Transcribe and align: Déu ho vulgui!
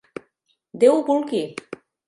Déu 0.85 0.95
ho 0.95 1.05
vulgui! 1.11 1.45